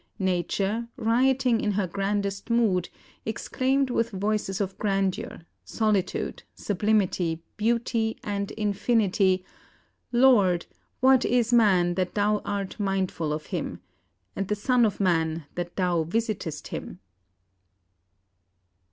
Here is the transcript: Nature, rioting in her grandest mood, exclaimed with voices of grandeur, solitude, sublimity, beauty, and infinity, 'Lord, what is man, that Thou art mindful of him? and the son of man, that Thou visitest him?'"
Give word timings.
Nature, 0.17 0.87
rioting 0.97 1.61
in 1.61 1.73
her 1.73 1.85
grandest 1.85 2.49
mood, 2.49 2.89
exclaimed 3.23 3.91
with 3.91 4.09
voices 4.09 4.59
of 4.59 4.75
grandeur, 4.79 5.41
solitude, 5.63 6.41
sublimity, 6.55 7.43
beauty, 7.55 8.17
and 8.23 8.49
infinity, 8.53 9.45
'Lord, 10.11 10.65
what 11.01 11.23
is 11.23 11.53
man, 11.53 11.93
that 11.93 12.15
Thou 12.15 12.39
art 12.45 12.79
mindful 12.79 13.31
of 13.31 13.45
him? 13.53 13.79
and 14.35 14.47
the 14.47 14.55
son 14.55 14.85
of 14.85 14.99
man, 14.99 15.45
that 15.53 15.75
Thou 15.75 16.05
visitest 16.05 16.69
him?'" 16.69 16.97